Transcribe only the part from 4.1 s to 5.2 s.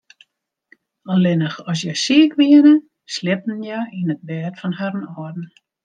it bêd fan harren